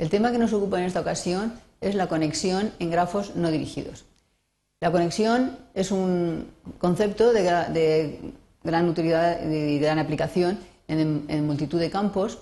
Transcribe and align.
El 0.00 0.08
tema 0.08 0.32
que 0.32 0.38
nos 0.38 0.54
ocupa 0.54 0.78
en 0.78 0.86
esta 0.86 1.02
ocasión 1.02 1.52
es 1.82 1.94
la 1.94 2.08
conexión 2.08 2.72
en 2.78 2.88
grafos 2.88 3.36
no 3.36 3.50
dirigidos. 3.50 4.06
La 4.80 4.90
conexión 4.90 5.58
es 5.74 5.90
un 5.90 6.50
concepto 6.78 7.34
de, 7.34 8.32
gran 8.64 8.88
utilidad 8.88 9.46
y 9.46 9.78
gran 9.78 9.98
aplicación 9.98 10.58
en, 10.88 11.46
multitud 11.46 11.78
de 11.78 11.90
campos 11.90 12.38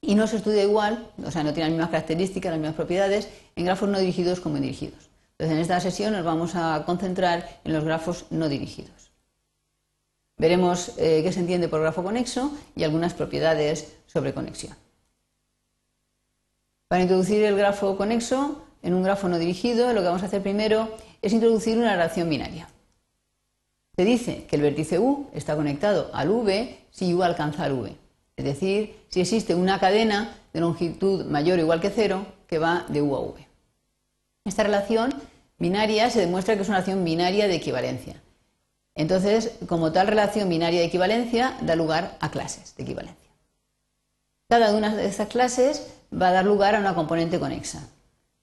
y 0.00 0.14
no 0.14 0.26
se 0.26 0.38
estudia 0.38 0.62
igual, 0.62 1.10
o 1.22 1.30
sea, 1.30 1.44
no 1.44 1.52
tiene 1.52 1.68
las 1.68 1.72
mismas 1.72 1.90
características, 1.90 2.52
las 2.52 2.58
mismas 2.58 2.76
propiedades 2.76 3.28
en 3.54 3.66
grafos 3.66 3.90
no 3.90 3.98
dirigidos 3.98 4.40
como 4.40 4.56
en 4.56 4.62
dirigidos. 4.62 5.10
Entonces, 5.32 5.56
en 5.56 5.60
esta 5.60 5.78
sesión 5.78 6.14
nos 6.14 6.24
vamos 6.24 6.52
a 6.54 6.84
concentrar 6.86 7.60
en 7.64 7.74
los 7.74 7.84
grafos 7.84 8.24
no 8.30 8.48
dirigidos. 8.48 9.12
Veremos 10.38 10.94
eh, 10.96 11.20
qué 11.22 11.32
se 11.32 11.40
entiende 11.40 11.68
por 11.68 11.82
grafo 11.82 12.02
conexo 12.02 12.50
y 12.74 12.84
algunas 12.84 13.12
propiedades 13.12 13.92
sobre 14.06 14.32
conexión. 14.32 14.74
Para 16.92 17.04
introducir 17.04 17.42
el 17.42 17.56
grafo 17.56 17.96
conexo 17.96 18.66
en 18.82 18.92
un 18.92 19.02
grafo 19.02 19.26
no 19.26 19.38
dirigido, 19.38 19.94
lo 19.94 20.02
que 20.02 20.08
vamos 20.08 20.22
a 20.22 20.26
hacer 20.26 20.42
primero 20.42 20.94
es 21.22 21.32
introducir 21.32 21.78
una 21.78 21.92
relación 21.92 22.28
binaria. 22.28 22.68
Se 23.96 24.04
dice 24.04 24.44
que 24.44 24.56
el 24.56 24.60
vértice 24.60 24.98
U 24.98 25.30
está 25.32 25.56
conectado 25.56 26.10
al 26.12 26.28
V 26.28 26.78
si 26.90 27.14
U 27.14 27.22
alcanza 27.22 27.64
al 27.64 27.72
V, 27.72 27.96
es 28.36 28.44
decir, 28.44 28.94
si 29.08 29.22
existe 29.22 29.54
una 29.54 29.80
cadena 29.80 30.36
de 30.52 30.60
longitud 30.60 31.24
mayor 31.24 31.60
o 31.60 31.62
igual 31.62 31.80
que 31.80 31.88
cero 31.88 32.26
que 32.46 32.58
va 32.58 32.84
de 32.90 33.00
U 33.00 33.16
a 33.16 33.20
V. 33.20 33.48
Esta 34.44 34.62
relación 34.62 35.14
binaria 35.58 36.10
se 36.10 36.20
demuestra 36.20 36.56
que 36.56 36.60
es 36.60 36.68
una 36.68 36.80
relación 36.80 37.02
binaria 37.06 37.48
de 37.48 37.54
equivalencia. 37.54 38.22
Entonces, 38.94 39.52
como 39.66 39.92
tal 39.92 40.08
relación 40.08 40.46
binaria 40.50 40.80
de 40.80 40.86
equivalencia, 40.88 41.56
da 41.62 41.74
lugar 41.74 42.18
a 42.20 42.30
clases 42.30 42.76
de 42.76 42.82
equivalencia. 42.82 43.30
Cada 44.50 44.74
una 44.74 44.94
de 44.94 45.06
estas 45.06 45.28
clases 45.28 46.01
va 46.12 46.28
a 46.28 46.32
dar 46.32 46.44
lugar 46.44 46.74
a 46.74 46.80
una 46.80 46.94
componente 46.94 47.38
conexa. 47.38 47.88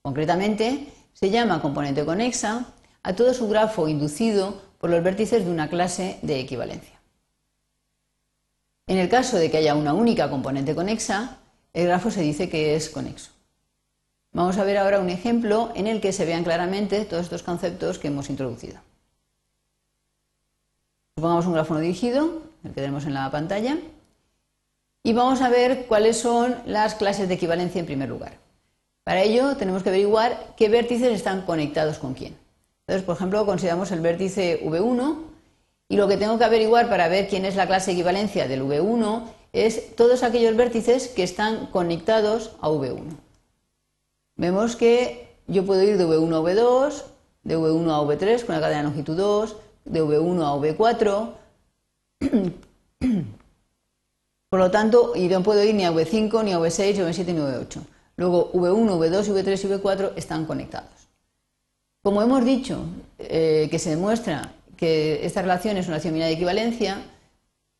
Concretamente, 0.02 0.92
se 1.12 1.30
llama 1.30 1.60
componente 1.60 2.04
conexa 2.04 2.66
a 3.02 3.14
todo 3.14 3.34
su 3.34 3.48
grafo 3.48 3.88
inducido 3.88 4.60
por 4.78 4.90
los 4.90 5.02
vértices 5.02 5.44
de 5.44 5.50
una 5.50 5.68
clase 5.68 6.18
de 6.22 6.40
equivalencia. 6.40 7.00
En 8.86 8.98
el 8.98 9.08
caso 9.08 9.36
de 9.36 9.50
que 9.50 9.58
haya 9.58 9.74
una 9.74 9.94
única 9.94 10.30
componente 10.30 10.74
conexa, 10.74 11.38
el 11.72 11.86
grafo 11.86 12.10
se 12.10 12.22
dice 12.22 12.48
que 12.48 12.74
es 12.74 12.90
conexo. 12.90 13.30
Vamos 14.32 14.58
a 14.58 14.64
ver 14.64 14.78
ahora 14.78 15.00
un 15.00 15.10
ejemplo 15.10 15.72
en 15.74 15.86
el 15.86 16.00
que 16.00 16.12
se 16.12 16.24
vean 16.24 16.44
claramente 16.44 17.04
todos 17.04 17.24
estos 17.24 17.42
conceptos 17.42 17.98
que 17.98 18.08
hemos 18.08 18.30
introducido. 18.30 18.80
Supongamos 21.16 21.46
un 21.46 21.52
grafo 21.52 21.74
no 21.74 21.80
dirigido, 21.80 22.42
el 22.64 22.70
que 22.70 22.80
tenemos 22.80 23.04
en 23.04 23.14
la 23.14 23.30
pantalla, 23.30 23.78
y 25.02 25.12
vamos 25.12 25.40
a 25.40 25.48
ver 25.48 25.86
cuáles 25.86 26.18
son 26.18 26.56
las 26.66 26.94
clases 26.94 27.28
de 27.28 27.34
equivalencia 27.34 27.80
en 27.80 27.86
primer 27.86 28.08
lugar. 28.08 28.38
Para 29.04 29.22
ello 29.22 29.56
tenemos 29.56 29.82
que 29.82 29.88
averiguar 29.88 30.54
qué 30.56 30.68
vértices 30.68 31.12
están 31.12 31.42
conectados 31.42 31.98
con 31.98 32.14
quién. 32.14 32.36
Entonces, 32.86 33.04
por 33.04 33.16
ejemplo, 33.16 33.46
consideramos 33.46 33.90
el 33.92 34.00
vértice 34.00 34.60
V1 34.64 35.16
y 35.88 35.96
lo 35.96 36.06
que 36.06 36.16
tengo 36.16 36.38
que 36.38 36.44
averiguar 36.44 36.88
para 36.88 37.08
ver 37.08 37.28
quién 37.28 37.44
es 37.44 37.56
la 37.56 37.66
clase 37.66 37.90
de 37.90 37.94
equivalencia 37.94 38.46
del 38.46 38.62
V1 38.62 39.24
es 39.52 39.96
todos 39.96 40.22
aquellos 40.22 40.56
vértices 40.56 41.08
que 41.08 41.22
están 41.22 41.66
conectados 41.66 42.52
a 42.60 42.68
V1. 42.68 43.16
Vemos 44.36 44.76
que 44.76 45.28
yo 45.46 45.64
puedo 45.66 45.82
ir 45.82 45.98
de 45.98 46.06
V1 46.06 46.34
a 46.34 46.40
V2, 46.40 47.02
de 47.42 47.58
V1 47.58 47.90
a 47.90 48.00
V3 48.02 48.44
con 48.44 48.54
la 48.54 48.60
cadena 48.60 48.84
longitud 48.84 49.16
2, 49.16 49.56
de 49.86 50.02
V1 50.02 50.42
a 50.42 50.54
V4. 50.56 51.32
Por 54.50 54.58
lo 54.58 54.70
tanto, 54.72 55.12
y 55.14 55.28
no 55.28 55.44
puedo 55.44 55.62
ir 55.62 55.76
ni 55.76 55.84
a 55.84 55.92
V5, 55.92 56.42
ni 56.42 56.52
a 56.52 56.58
V6, 56.58 56.94
ni 56.96 57.00
a 57.00 57.08
V7, 57.08 57.26
ni 57.32 57.40
a 57.40 57.44
V8. 57.44 57.80
Luego 58.16 58.52
V1, 58.52 58.98
V2, 58.98 59.32
V3 59.32 59.64
y 59.64 59.68
V4 59.68 60.12
están 60.16 60.44
conectados. 60.44 61.08
Como 62.02 62.20
hemos 62.20 62.44
dicho, 62.44 62.80
eh, 63.20 63.68
que 63.70 63.78
se 63.78 63.90
demuestra 63.90 64.52
que 64.76 65.24
esta 65.24 65.42
relación 65.42 65.76
es 65.76 65.86
una 65.86 65.98
relación 65.98 66.18
de 66.18 66.32
equivalencia, 66.32 66.98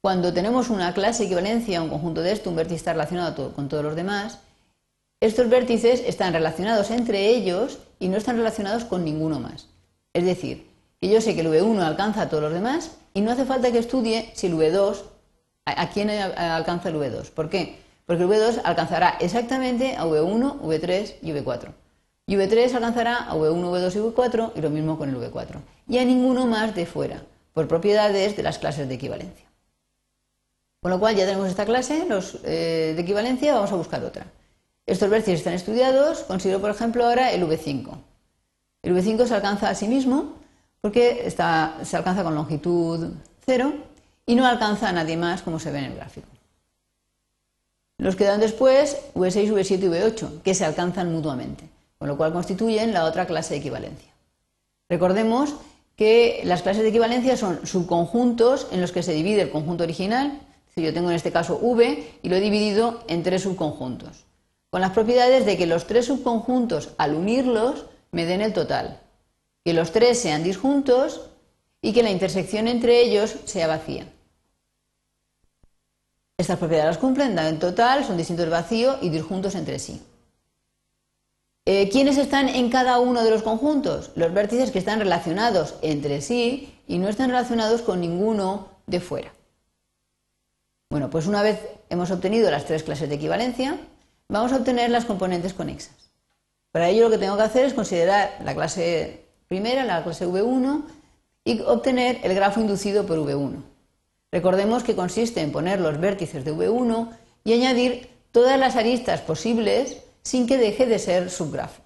cuando 0.00 0.32
tenemos 0.32 0.70
una 0.70 0.94
clase 0.94 1.24
equivalencia, 1.24 1.82
un 1.82 1.88
conjunto 1.88 2.22
de 2.22 2.32
esto, 2.32 2.50
un 2.50 2.56
vértice 2.56 2.76
está 2.76 2.92
relacionado 2.92 3.52
con 3.52 3.68
todos 3.68 3.82
los 3.82 3.96
demás, 3.96 4.38
estos 5.18 5.48
vértices 5.48 6.02
están 6.06 6.32
relacionados 6.32 6.90
entre 6.92 7.30
ellos 7.30 7.78
y 7.98 8.08
no 8.08 8.16
están 8.16 8.36
relacionados 8.36 8.84
con 8.84 9.04
ninguno 9.04 9.40
más. 9.40 9.66
Es 10.14 10.24
decir, 10.24 10.68
que 11.00 11.08
yo 11.08 11.20
sé 11.20 11.34
que 11.34 11.40
el 11.40 11.48
V1 11.48 11.80
alcanza 11.80 12.22
a 12.22 12.28
todos 12.28 12.44
los 12.44 12.52
demás 12.52 12.92
y 13.12 13.22
no 13.22 13.32
hace 13.32 13.44
falta 13.44 13.72
que 13.72 13.78
estudie 13.78 14.30
si 14.34 14.46
el 14.46 14.54
V2, 14.54 15.02
a, 15.64 15.90
quién 15.90 16.10
alcanza 16.10 16.88
el 16.88 16.96
V2. 16.96 17.30
¿Por 17.30 17.48
qué? 17.48 17.78
porque 18.10 18.24
el 18.24 18.28
V2 18.28 18.62
alcanzará 18.64 19.18
exactamente 19.20 19.94
a 19.96 20.04
V1, 20.04 20.62
V3 20.62 21.14
y 21.22 21.30
V4. 21.30 21.72
Y 22.26 22.34
V3 22.34 22.74
alcanzará 22.74 23.18
a 23.18 23.36
V1, 23.36 23.62
V2 23.62 23.94
y 23.94 23.98
V4 23.98 24.52
y 24.56 24.60
lo 24.60 24.70
mismo 24.70 24.98
con 24.98 25.10
el 25.10 25.14
V4. 25.14 25.60
Y 25.86 25.98
a 25.98 26.04
ninguno 26.04 26.44
más 26.48 26.74
de 26.74 26.86
fuera, 26.86 27.22
por 27.52 27.68
propiedades 27.68 28.36
de 28.36 28.42
las 28.42 28.58
clases 28.58 28.88
de 28.88 28.96
equivalencia. 28.96 29.46
Con 30.82 30.90
lo 30.90 30.98
cual 30.98 31.14
ya 31.14 31.24
tenemos 31.24 31.48
esta 31.48 31.64
clase 31.64 32.04
los, 32.08 32.40
eh, 32.42 32.94
de 32.96 33.00
equivalencia, 33.00 33.54
vamos 33.54 33.70
a 33.70 33.76
buscar 33.76 34.02
otra. 34.02 34.26
Estos 34.86 35.08
vértices 35.08 35.38
están 35.38 35.54
estudiados, 35.54 36.24
considero 36.24 36.60
por 36.60 36.70
ejemplo 36.70 37.04
ahora 37.04 37.30
el 37.30 37.44
V5. 37.44 37.96
El 38.82 38.96
V5 38.96 39.26
se 39.26 39.34
alcanza 39.36 39.68
a 39.68 39.76
sí 39.76 39.86
mismo 39.86 40.34
porque 40.80 41.30
se 41.30 41.96
alcanza 41.96 42.24
con 42.24 42.34
longitud 42.34 43.12
0 43.46 43.72
y 44.26 44.34
no 44.34 44.46
alcanza 44.46 44.88
a 44.88 44.92
nadie 44.92 45.16
más 45.16 45.42
como 45.42 45.58
se 45.58 45.70
ve 45.70 45.78
en 45.78 45.84
el 45.86 45.96
gráfico. 45.96 46.28
Nos 47.98 48.16
quedan 48.16 48.40
después 48.40 48.96
V6, 49.14 49.52
V7 49.52 49.78
y 49.78 49.88
V8, 49.88 50.42
que 50.42 50.54
se 50.54 50.64
alcanzan 50.64 51.12
mutuamente, 51.12 51.68
con 51.98 52.08
lo 52.08 52.16
cual 52.16 52.32
constituyen 52.32 52.94
la 52.94 53.04
otra 53.04 53.26
clase 53.26 53.54
de 53.54 53.60
equivalencia. 53.60 54.10
Recordemos 54.88 55.56
que 55.96 56.40
las 56.44 56.62
clases 56.62 56.82
de 56.82 56.88
equivalencia 56.88 57.36
son 57.36 57.66
subconjuntos 57.66 58.68
en 58.72 58.80
los 58.80 58.90
que 58.90 59.02
se 59.02 59.12
divide 59.12 59.42
el 59.42 59.50
conjunto 59.50 59.84
original. 59.84 60.40
Yo 60.76 60.94
tengo 60.94 61.10
en 61.10 61.16
este 61.16 61.30
caso 61.30 61.58
V 61.60 62.10
y 62.22 62.28
lo 62.30 62.36
he 62.36 62.40
dividido 62.40 63.04
en 63.06 63.22
tres 63.22 63.42
subconjuntos, 63.42 64.24
con 64.70 64.80
las 64.80 64.92
propiedades 64.92 65.44
de 65.44 65.58
que 65.58 65.66
los 65.66 65.86
tres 65.86 66.06
subconjuntos, 66.06 66.94
al 66.96 67.14
unirlos, 67.14 67.84
me 68.12 68.24
den 68.24 68.40
el 68.40 68.54
total, 68.54 68.98
que 69.62 69.74
los 69.74 69.92
tres 69.92 70.18
sean 70.18 70.42
disjuntos 70.42 71.29
y 71.82 71.92
que 71.92 72.02
la 72.02 72.10
intersección 72.10 72.68
entre 72.68 73.00
ellos 73.00 73.36
sea 73.44 73.66
vacía. 73.66 74.06
Estas 76.36 76.58
propiedades 76.58 76.96
las 76.96 76.98
cumplen, 76.98 77.34
dan 77.34 77.46
en 77.46 77.58
total, 77.58 78.04
son 78.04 78.16
distintos 78.16 78.48
vacío 78.48 78.96
y 79.02 79.10
disjuntos 79.10 79.54
entre 79.54 79.78
sí. 79.78 80.02
Eh, 81.66 81.88
¿Quiénes 81.90 82.16
están 82.16 82.48
en 82.48 82.70
cada 82.70 82.98
uno 82.98 83.22
de 83.22 83.30
los 83.30 83.42
conjuntos? 83.42 84.10
Los 84.16 84.32
vértices 84.32 84.70
que 84.70 84.78
están 84.78 84.98
relacionados 84.98 85.74
entre 85.82 86.22
sí 86.22 86.74
y 86.88 86.98
no 86.98 87.08
están 87.08 87.28
relacionados 87.30 87.82
con 87.82 88.00
ninguno 88.00 88.68
de 88.86 89.00
fuera. 89.00 89.32
Bueno, 90.88 91.10
pues 91.10 91.26
una 91.26 91.42
vez 91.42 91.60
hemos 91.90 92.10
obtenido 92.10 92.50
las 92.50 92.64
tres 92.64 92.82
clases 92.82 93.08
de 93.08 93.14
equivalencia, 93.14 93.78
vamos 94.28 94.52
a 94.52 94.56
obtener 94.56 94.90
las 94.90 95.04
componentes 95.04 95.52
conexas. 95.52 96.10
Para 96.72 96.88
ello 96.88 97.04
lo 97.04 97.10
que 97.10 97.18
tengo 97.18 97.36
que 97.36 97.42
hacer 97.42 97.64
es 97.66 97.74
considerar 97.74 98.36
la 98.44 98.54
clase 98.54 99.26
primera, 99.46 99.84
la 99.84 100.02
clase 100.02 100.26
V1, 100.26 100.82
y 101.44 101.60
obtener 101.62 102.20
el 102.22 102.34
grafo 102.34 102.60
inducido 102.60 103.06
por 103.06 103.18
V1. 103.18 103.62
Recordemos 104.32 104.84
que 104.84 104.94
consiste 104.94 105.40
en 105.40 105.52
poner 105.52 105.80
los 105.80 105.98
vértices 105.98 106.44
de 106.44 106.52
V1 106.52 107.10
y 107.44 107.52
añadir 107.52 108.10
todas 108.30 108.58
las 108.58 108.76
aristas 108.76 109.20
posibles 109.20 109.98
sin 110.22 110.46
que 110.46 110.58
deje 110.58 110.86
de 110.86 110.98
ser 110.98 111.30
subgrafo. 111.30 111.82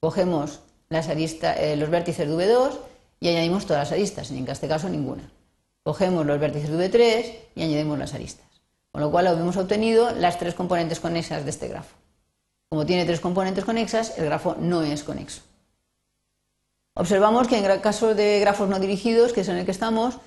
Cogemos 0.00 0.60
eh, 0.90 1.76
los 1.76 1.90
vértices 1.90 2.28
de 2.28 2.34
V2 2.34 2.78
y 3.20 3.28
añadimos 3.28 3.66
todas 3.66 3.84
las 3.84 3.92
aristas, 3.92 4.30
en 4.30 4.48
este 4.48 4.68
caso 4.68 4.88
ninguna. 4.88 5.30
Cogemos 5.82 6.24
los 6.24 6.38
vértices 6.38 6.70
de 6.70 6.90
V3 6.90 7.34
y 7.56 7.62
añadimos 7.62 7.98
las 7.98 8.14
aristas. 8.14 8.46
Con 8.92 9.00
lo 9.00 9.10
cual 9.10 9.26
hemos 9.26 9.56
obtenido 9.56 10.12
las 10.12 10.38
tres 10.38 10.54
componentes 10.54 11.00
conexas 11.00 11.44
de 11.44 11.50
este 11.50 11.68
grafo. 11.68 11.96
Como 12.68 12.86
tiene 12.86 13.04
tres 13.04 13.20
componentes 13.20 13.64
conexas, 13.64 14.18
el 14.18 14.26
grafo 14.26 14.56
no 14.58 14.82
es 14.82 15.02
conexo. 15.02 15.42
Observamos 16.94 17.48
que 17.48 17.58
en 17.58 17.80
caso 17.80 18.14
de 18.14 18.38
grafos 18.38 18.68
no 18.68 18.78
dirigidos, 18.78 19.32
que 19.32 19.40
es 19.40 19.48
en 19.48 19.56
el 19.56 19.64
que 19.64 19.72
estamos, 19.72 20.18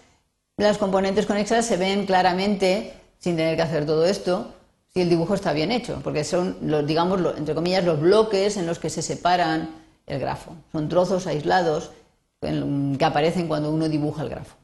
las 0.57 0.77
componentes 0.77 1.25
conexas 1.25 1.65
se 1.65 1.77
ven 1.77 2.05
claramente, 2.05 2.93
sin 3.19 3.37
tener 3.37 3.55
que 3.55 3.61
hacer 3.61 3.85
todo 3.85 4.05
esto, 4.05 4.53
si 4.93 5.01
el 5.01 5.09
dibujo 5.09 5.33
está 5.33 5.53
bien 5.53 5.71
hecho, 5.71 6.01
porque 6.03 6.23
son, 6.23 6.57
digamos, 6.85 7.21
entre 7.37 7.55
comillas, 7.55 7.85
los 7.85 8.01
bloques 8.01 8.57
en 8.57 8.67
los 8.67 8.79
que 8.79 8.89
se 8.89 9.01
separan 9.01 9.69
el 10.07 10.19
grafo. 10.19 10.55
Son 10.71 10.89
trozos 10.89 11.25
aislados 11.27 11.91
que 12.41 13.05
aparecen 13.05 13.47
cuando 13.47 13.71
uno 13.71 13.87
dibuja 13.87 14.23
el 14.23 14.29
grafo. 14.29 14.55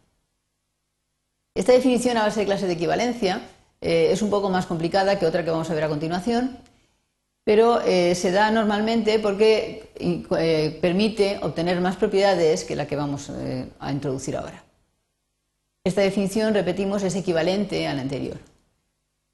Esta 1.55 1.71
definición 1.71 2.17
a 2.17 2.23
base 2.23 2.41
de 2.41 2.45
clase 2.47 2.67
de 2.67 2.73
equivalencia 2.73 3.41
eh, 3.79 4.09
es 4.11 4.21
un 4.21 4.29
poco 4.29 4.49
más 4.49 4.65
complicada 4.65 5.19
que 5.19 5.25
otra 5.25 5.43
que 5.45 5.51
vamos 5.51 5.69
a 5.69 5.73
ver 5.73 5.83
a 5.83 5.89
continuación, 5.89 6.57
pero 7.43 7.81
eh, 7.81 8.15
se 8.15 8.31
da 8.31 8.51
normalmente 8.51 9.19
porque 9.19 9.91
eh, 9.95 10.77
permite 10.81 11.39
obtener 11.41 11.81
más 11.81 11.95
propiedades 11.97 12.63
que 12.63 12.75
la 12.75 12.87
que 12.87 12.95
vamos 12.95 13.31
a 13.79 13.91
introducir 13.91 14.37
ahora. 14.37 14.63
Esta 15.83 16.01
definición, 16.01 16.53
repetimos, 16.53 17.03
es 17.03 17.15
equivalente 17.15 17.87
a 17.87 17.93
la 17.93 18.01
anterior. 18.01 18.37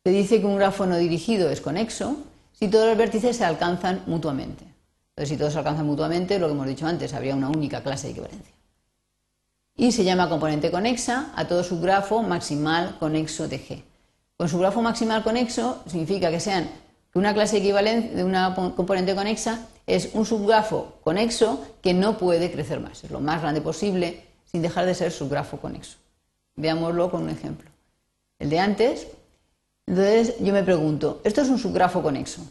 Se 0.04 0.10
dice 0.12 0.40
que 0.40 0.48
un 0.48 0.58
grafo 0.58 0.88
no 0.88 0.98
dirigido 0.98 1.52
es 1.52 1.62
conexo 1.62 2.18
si 2.54 2.68
todos 2.68 2.88
los 2.88 2.98
vértices 2.98 3.38
se 3.38 3.46
alcanzan 3.46 4.02
mutuamente. 4.08 4.66
Entonces, 5.10 5.30
si 5.30 5.38
todos 5.38 5.54
se 5.54 5.60
alcanzan 5.60 5.86
mutuamente, 5.86 6.40
lo 6.40 6.48
que 6.48 6.54
hemos 6.54 6.66
dicho 6.66 6.88
antes, 6.88 7.14
habría 7.14 7.36
una 7.36 7.50
única 7.50 7.84
clase 7.84 8.08
de 8.08 8.12
equivalencia. 8.14 8.56
Y 9.76 9.92
se 9.92 10.04
llama 10.04 10.28
componente 10.28 10.72
conexa 10.72 11.32
a 11.36 11.48
todo 11.48 11.64
subgrafo 11.64 12.24
maximal 12.24 12.98
conexo 13.00 13.48
de 13.48 13.60
G. 13.60 13.84
Con 14.36 14.50
subgrafo 14.50 14.82
maximal 14.82 15.24
conexo 15.24 15.84
significa 15.88 16.32
que 16.32 16.40
sean 16.40 16.70
una 17.14 17.34
clase 17.34 17.58
equivalente 17.58 18.16
de 18.16 18.24
una 18.24 18.54
componente 18.54 19.16
conexa 19.16 19.68
es 19.88 20.12
un 20.14 20.26
subgrafo 20.26 21.00
conexo 21.04 21.66
que 21.82 21.94
no 21.94 22.18
puede 22.18 22.52
crecer 22.52 22.80
más, 22.80 23.04
es 23.04 23.12
lo 23.12 23.20
más 23.20 23.42
grande 23.42 23.62
posible 23.62 24.24
sin 24.46 24.62
dejar 24.62 24.86
de 24.86 24.96
ser 24.96 25.12
subgrafo 25.12 25.58
conexo. 25.58 25.98
Veámoslo 26.56 27.10
con 27.10 27.24
un 27.24 27.30
ejemplo. 27.30 27.70
El 28.38 28.50
de 28.50 28.60
antes. 28.60 29.08
Entonces 29.86 30.36
yo 30.40 30.54
me 30.54 30.64
pregunto, 30.64 31.22
¿esto 31.24 31.42
es 31.42 31.50
un 31.50 31.58
subgrafo 31.58 32.02
conexo? 32.02 32.42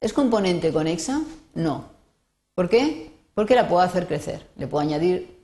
¿Es 0.00 0.12
componente 0.12 0.72
conexa? 0.72 1.22
No. 1.54 1.84
¿Por 2.54 2.68
qué? 2.68 3.10
Porque 3.34 3.54
la 3.54 3.68
puedo 3.68 3.82
hacer 3.82 4.06
crecer. 4.06 4.46
Le 4.56 4.66
puedo 4.66 4.82
añadir 4.82 5.36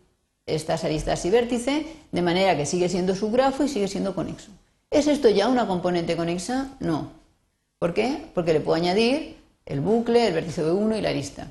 estas 0.47 0.85
aristas 0.85 1.25
y 1.25 1.31
vértice 1.31 1.87
de 2.11 2.23
manera 2.23 2.57
que 2.57 2.67
sigue 2.67 2.89
siendo 2.89 3.15
subgrafo 3.15 3.65
y 3.65 3.69
sigue 3.69 3.89
siendo 3.89 4.15
conexo. 4.15 4.51
¿Es 4.91 5.07
esto 5.07 5.29
ya 5.29 5.49
una 5.49 5.67
componente 5.67 6.17
conexa? 6.17 6.69
No. 6.81 7.22
¿Por 7.82 7.94
qué? 7.94 8.31
Porque 8.32 8.52
le 8.52 8.61
puedo 8.61 8.76
añadir 8.76 9.43
el 9.67 9.81
bucle, 9.81 10.29
el 10.29 10.34
vértice 10.34 10.62
B1 10.64 10.99
y 10.99 11.00
la 11.00 11.08
arista. 11.08 11.49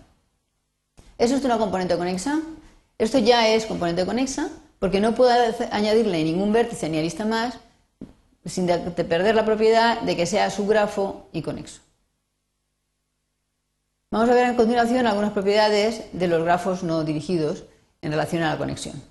¿Es 1.17 1.29
esto 1.29 1.45
una 1.45 1.57
componente 1.57 1.97
conexa? 1.97 2.39
Esto 2.97 3.19
ya 3.19 3.49
es 3.49 3.65
componente 3.65 4.05
conexa 4.05 4.47
porque 4.79 5.01
no 5.01 5.13
puedo 5.13 5.29
añadirle 5.71 6.23
ningún 6.23 6.53
vértice 6.53 6.87
ni 6.87 6.99
arista 6.99 7.25
más 7.25 7.57
sin 8.45 8.65
perder 8.65 9.35
la 9.35 9.43
propiedad 9.43 9.99
de 10.03 10.15
que 10.15 10.25
sea 10.25 10.49
subgrafo 10.49 11.27
y 11.33 11.41
conexo. 11.41 11.81
Vamos 14.09 14.29
a 14.29 14.33
ver 14.33 14.45
a 14.45 14.55
continuación 14.55 15.07
algunas 15.07 15.33
propiedades 15.33 16.05
de 16.13 16.29
los 16.29 16.45
grafos 16.45 16.81
no 16.81 17.03
dirigidos 17.03 17.65
en 18.01 18.11
relación 18.11 18.43
a 18.43 18.51
la 18.51 18.57
conexión. 18.57 19.03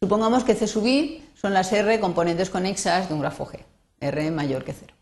Supongamos 0.00 0.44
que 0.44 0.54
C 0.54 0.68
sub 0.68 0.86
i 0.86 1.24
son 1.34 1.52
las 1.52 1.72
R 1.72 1.98
componentes 1.98 2.50
conexas 2.50 3.08
de 3.08 3.14
un 3.14 3.20
grafo 3.20 3.46
G, 3.46 3.64
R 3.98 4.30
mayor 4.30 4.64
que 4.64 4.74
0. 4.74 4.95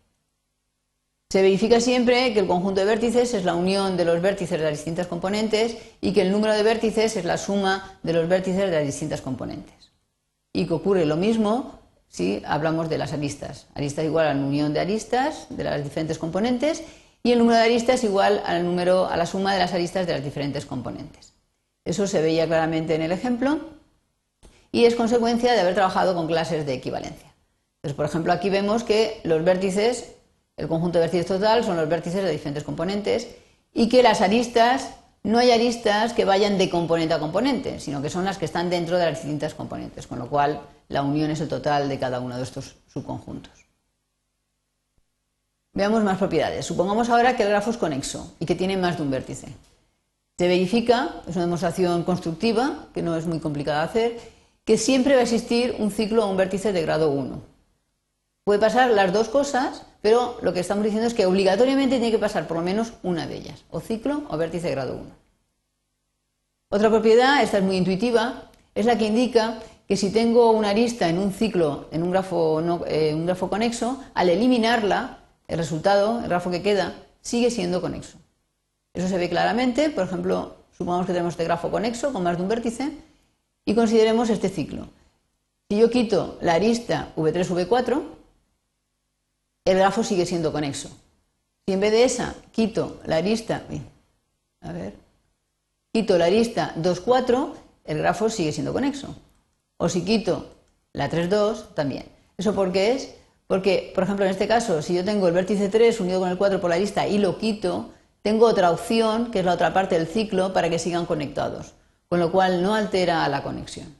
Se 1.35 1.41
verifica 1.41 1.81
siempre 1.81 2.33
que 2.33 2.39
el 2.39 2.47
conjunto 2.47 2.79
de 2.79 2.85
vértices 2.85 3.33
es 3.33 3.43
la 3.43 3.55
unión 3.55 3.97
de 3.97 4.05
los 4.05 4.21
vértices 4.21 4.57
de 4.57 4.63
las 4.63 4.71
distintas 4.71 5.07
componentes 5.07 5.75
y 5.99 6.13
que 6.13 6.21
el 6.21 6.31
número 6.31 6.53
de 6.53 6.63
vértices 6.63 7.17
es 7.17 7.25
la 7.25 7.37
suma 7.37 7.99
de 8.03 8.13
los 8.13 8.29
vértices 8.29 8.61
de 8.61 8.71
las 8.71 8.85
distintas 8.85 9.19
componentes. 9.19 9.91
Y 10.53 10.65
que 10.65 10.73
ocurre 10.73 11.05
lo 11.05 11.17
mismo 11.17 11.77
si 12.07 12.41
hablamos 12.45 12.87
de 12.87 12.97
las 12.97 13.11
aristas. 13.11 13.67
Arista 13.75 14.01
igual 14.01 14.27
a 14.27 14.33
la 14.33 14.39
unión 14.39 14.73
de 14.73 14.79
aristas 14.79 15.47
de 15.49 15.65
las 15.65 15.83
diferentes 15.83 16.17
componentes 16.17 16.85
y 17.21 17.33
el 17.33 17.39
número 17.39 17.57
de 17.57 17.65
aristas 17.65 18.05
igual 18.05 18.41
al 18.45 18.63
número, 18.63 19.05
a 19.05 19.17
la 19.17 19.25
suma 19.25 19.51
de 19.51 19.59
las 19.59 19.73
aristas 19.73 20.07
de 20.07 20.13
las 20.13 20.23
diferentes 20.23 20.65
componentes. 20.65 21.33
Eso 21.83 22.07
se 22.07 22.21
veía 22.21 22.47
claramente 22.47 22.95
en 22.95 23.01
el 23.01 23.11
ejemplo 23.11 23.59
y 24.71 24.85
es 24.85 24.95
consecuencia 24.95 25.51
de 25.51 25.59
haber 25.59 25.73
trabajado 25.73 26.15
con 26.15 26.27
clases 26.27 26.65
de 26.65 26.75
equivalencia. 26.75 27.35
Por 27.93 28.05
ejemplo, 28.05 28.31
aquí 28.31 28.49
vemos 28.49 28.85
que 28.85 29.19
los 29.25 29.43
vértices 29.43 30.14
el 30.57 30.67
conjunto 30.67 30.99
de 30.99 31.05
vértices 31.05 31.27
total 31.27 31.63
son 31.63 31.77
los 31.77 31.89
vértices 31.89 32.23
de 32.23 32.31
diferentes 32.31 32.63
componentes 32.63 33.27
y 33.73 33.89
que 33.89 34.03
las 34.03 34.21
aristas 34.21 34.91
no 35.23 35.39
hay 35.39 35.51
aristas 35.51 36.13
que 36.13 36.23
vayan 36.23 36.57
de 36.57 36.69
componente 36.69 37.13
a 37.13 37.19
componente, 37.19 37.79
sino 37.79 38.01
que 38.01 38.09
son 38.09 38.25
las 38.25 38.37
que 38.37 38.45
están 38.45 38.69
dentro 38.69 38.97
de 38.97 39.05
las 39.05 39.21
distintas 39.21 39.55
componentes, 39.55 40.05
con 40.05 40.19
lo 40.19 40.29
cual 40.29 40.61
la 40.87 41.01
unión 41.01 41.31
es 41.31 41.41
el 41.41 41.47
total 41.47 41.89
de 41.89 41.97
cada 41.97 42.19
uno 42.19 42.37
de 42.37 42.43
estos 42.43 42.75
subconjuntos. 42.87 43.65
Veamos 45.73 46.03
más 46.03 46.19
propiedades. 46.19 46.65
Supongamos 46.65 47.09
ahora 47.09 47.35
que 47.35 47.43
el 47.43 47.49
grafo 47.49 47.71
es 47.71 47.77
conexo 47.77 48.33
y 48.39 48.45
que 48.45 48.55
tiene 48.55 48.77
más 48.77 48.97
de 48.97 49.03
un 49.03 49.11
vértice. 49.11 49.47
Se 50.37 50.47
verifica, 50.47 51.21
es 51.27 51.35
una 51.35 51.45
demostración 51.45 52.03
constructiva, 52.03 52.87
que 52.93 53.01
no 53.01 53.15
es 53.15 53.25
muy 53.25 53.39
complicada 53.39 53.79
de 53.79 53.85
hacer, 53.85 54.19
que 54.63 54.77
siempre 54.77 55.15
va 55.15 55.21
a 55.21 55.23
existir 55.23 55.75
un 55.79 55.91
ciclo 55.91 56.23
a 56.23 56.27
un 56.27 56.37
vértice 56.37 56.71
de 56.71 56.81
grado 56.81 57.09
1. 57.09 57.41
Puede 58.43 58.59
pasar 58.59 58.91
las 58.91 59.11
dos 59.11 59.27
cosas, 59.27 59.83
pero 60.05 60.37
lo 60.43 60.53
que 60.53 60.59
estamos 60.59 60.83
diciendo 60.83 61.07
es 61.07 61.15
que 61.15 61.25
obligatoriamente 61.25 61.95
tiene 61.95 62.11
que 62.11 62.19
pasar 62.19 62.47
por 62.47 62.57
lo 62.57 62.63
menos 62.63 62.93
una 63.01 63.25
de 63.25 63.37
ellas, 63.37 63.65
o 63.71 63.79
ciclo 63.79 64.21
o 64.29 64.37
vértice 64.37 64.67
de 64.67 64.75
grado 64.75 64.97
1. 64.97 65.03
Otra 66.69 66.91
propiedad, 66.91 67.41
esta 67.41 67.57
es 67.57 67.63
muy 67.63 67.75
intuitiva, 67.75 68.51
es 68.75 68.85
la 68.85 68.99
que 68.99 69.07
indica 69.07 69.57
que 69.87 69.97
si 69.97 70.11
tengo 70.11 70.51
una 70.51 70.69
arista 70.69 71.09
en 71.09 71.17
un 71.17 71.33
ciclo, 71.33 71.87
en 71.91 72.03
un 72.03 72.11
grafo, 72.11 72.61
eh, 72.85 73.15
un 73.15 73.25
grafo 73.25 73.49
conexo, 73.49 73.99
al 74.13 74.29
eliminarla, 74.29 75.21
el 75.47 75.57
resultado, 75.57 76.19
el 76.19 76.27
grafo 76.27 76.51
que 76.51 76.61
queda, 76.61 76.93
sigue 77.21 77.49
siendo 77.49 77.81
conexo. 77.81 78.19
Eso 78.93 79.07
se 79.07 79.17
ve 79.17 79.27
claramente, 79.27 79.89
por 79.89 80.03
ejemplo, 80.03 80.57
supongamos 80.77 81.07
que 81.07 81.13
tenemos 81.13 81.33
este 81.33 81.45
grafo 81.45 81.71
conexo 81.71 82.13
con 82.13 82.21
más 82.21 82.37
de 82.37 82.43
un 82.43 82.49
vértice 82.49 82.91
y 83.65 83.73
consideremos 83.73 84.29
este 84.29 84.49
ciclo. 84.49 84.87
Si 85.67 85.79
yo 85.79 85.89
quito 85.89 86.37
la 86.41 86.53
arista 86.53 87.11
V3V4, 87.15 88.14
el 89.65 89.77
grafo 89.77 90.03
sigue 90.03 90.25
siendo 90.25 90.51
conexo. 90.51 90.89
Si 91.65 91.73
en 91.73 91.79
vez 91.79 91.91
de 91.91 92.03
esa 92.03 92.35
quito 92.51 93.01
la 93.05 93.17
arista, 93.17 93.63
a 94.61 94.71
ver, 94.71 94.93
quito 95.91 96.17
la 96.17 96.25
arista 96.25 96.73
2, 96.75 96.99
4, 97.01 97.55
el 97.85 97.97
grafo 97.97 98.29
sigue 98.29 98.51
siendo 98.51 98.71
conexo. 98.71 99.15
O 99.77 99.89
si 99.89 100.05
quito 100.05 100.51
la 100.93 101.09
3, 101.09 101.29
2, 101.29 101.75
también. 101.75 102.05
¿Eso 102.37 102.53
por 102.53 102.71
qué 102.71 102.93
es? 102.93 103.15
Porque, 103.47 103.91
por 103.93 104.03
ejemplo, 104.03 104.25
en 104.25 104.31
este 104.31 104.47
caso, 104.47 104.81
si 104.81 104.93
yo 104.93 105.03
tengo 105.03 105.27
el 105.27 105.33
vértice 105.33 105.69
3 105.69 105.99
unido 105.99 106.19
con 106.19 106.29
el 106.29 106.37
4 106.37 106.61
por 106.61 106.69
la 106.69 106.75
arista 106.75 107.07
y 107.07 107.17
lo 107.17 107.37
quito, 107.37 107.91
tengo 108.21 108.45
otra 108.47 108.71
opción, 108.71 109.31
que 109.31 109.39
es 109.39 109.45
la 109.45 109.53
otra 109.53 109.73
parte 109.73 109.95
del 109.97 110.07
ciclo, 110.07 110.53
para 110.53 110.69
que 110.69 110.79
sigan 110.79 111.05
conectados, 111.05 111.73
con 112.09 112.19
lo 112.19 112.31
cual 112.31 112.61
no 112.61 112.75
altera 112.75 113.27
la 113.29 113.43
conexión. 113.43 113.95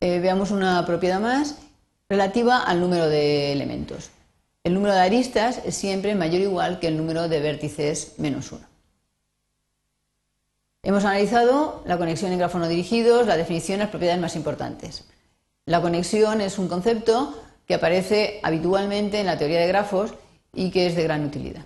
Eh, 0.00 0.20
veamos 0.20 0.50
una 0.50 0.84
propiedad 0.84 1.20
más 1.20 1.56
relativa 2.08 2.62
al 2.62 2.80
número 2.80 3.08
de 3.08 3.52
elementos. 3.52 4.10
El 4.62 4.74
número 4.74 4.94
de 4.94 5.00
aristas 5.00 5.60
es 5.64 5.74
siempre 5.74 6.14
mayor 6.14 6.40
o 6.40 6.44
igual 6.44 6.80
que 6.80 6.88
el 6.88 6.96
número 6.96 7.28
de 7.28 7.40
vértices 7.40 8.14
menos 8.18 8.50
1. 8.52 8.62
Hemos 10.82 11.04
analizado 11.04 11.82
la 11.86 11.96
conexión 11.96 12.32
en 12.32 12.38
grafos 12.38 12.60
no 12.60 12.68
dirigidos, 12.68 13.26
la 13.26 13.36
definición 13.36 13.78
y 13.78 13.80
las 13.80 13.90
propiedades 13.90 14.20
más 14.20 14.36
importantes. 14.36 15.04
La 15.64 15.80
conexión 15.80 16.42
es 16.42 16.58
un 16.58 16.68
concepto 16.68 17.42
que 17.66 17.74
aparece 17.74 18.40
habitualmente 18.42 19.20
en 19.20 19.26
la 19.26 19.38
teoría 19.38 19.60
de 19.60 19.68
grafos 19.68 20.12
y 20.52 20.70
que 20.70 20.86
es 20.86 20.94
de 20.94 21.04
gran 21.04 21.24
utilidad. 21.24 21.64